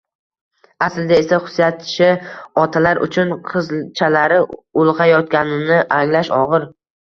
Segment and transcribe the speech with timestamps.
[0.85, 2.07] Aslida esa xususiychi
[2.61, 4.41] otalar uchun qizchalari
[4.85, 6.67] ulg‘ayayotganini anglash og'ir.